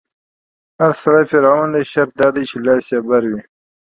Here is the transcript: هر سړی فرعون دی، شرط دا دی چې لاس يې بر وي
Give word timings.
هر 0.79 0.91
سړی 1.01 1.23
فرعون 1.31 1.69
دی، 1.75 1.83
شرط 1.91 2.11
دا 2.21 2.27
دی 2.35 2.43
چې 2.49 2.57
لاس 2.65 2.85
يې 2.93 2.99
بر 3.07 3.23
وي 3.31 3.41